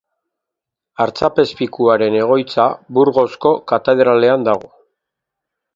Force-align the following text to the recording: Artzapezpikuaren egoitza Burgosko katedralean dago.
Artzapezpikuaren 1.05 2.17
egoitza 2.23 2.67
Burgosko 2.99 3.53
katedralean 3.75 4.51
dago. 4.53 4.77